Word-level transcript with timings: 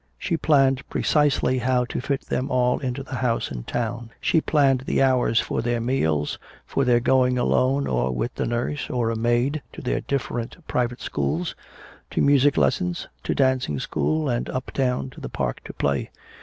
She 0.17 0.35
planned 0.35 0.81
precisely 0.89 1.59
how 1.59 1.85
to 1.85 2.01
fit 2.01 2.21
them 2.21 2.49
all 2.49 2.79
into 2.79 3.03
the 3.03 3.17
house 3.17 3.51
in 3.51 3.65
town, 3.65 4.09
she 4.19 4.41
planned 4.41 4.81
the 4.87 4.99
hours 5.03 5.39
for 5.39 5.61
their 5.61 5.79
meals, 5.79 6.39
for 6.65 6.83
their 6.83 6.99
going 6.99 7.37
alone 7.37 7.85
or 7.85 8.09
with 8.11 8.33
the 8.33 8.47
nurse 8.47 8.89
or 8.89 9.11
a 9.11 9.15
maid 9.15 9.61
to 9.73 9.81
their 9.83 10.01
different 10.01 10.57
private 10.67 11.01
schools, 11.01 11.53
to 12.09 12.19
music 12.19 12.57
lessons, 12.57 13.09
to 13.25 13.35
dancing 13.35 13.79
school 13.79 14.27
and 14.27 14.49
uptown 14.49 15.11
to 15.11 15.21
the 15.21 15.29
park 15.29 15.63
to 15.65 15.73
play. 15.73 16.09